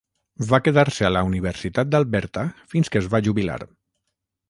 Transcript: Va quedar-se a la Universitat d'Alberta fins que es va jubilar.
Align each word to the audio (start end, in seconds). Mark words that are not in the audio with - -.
Va 0.51 0.59
quedar-se 0.67 1.05
a 1.09 1.11
la 1.11 1.21
Universitat 1.27 1.93
d'Alberta 1.93 2.49
fins 2.75 2.93
que 2.97 3.03
es 3.05 3.15
va 3.15 3.25
jubilar. 3.29 3.63